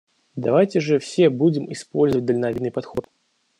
Давайте 0.35 0.79
же 0.79 0.97
все 0.97 1.29
будем 1.29 1.71
использовать 1.71 2.25
дальновидный 2.25 2.71
подход. 2.71 3.07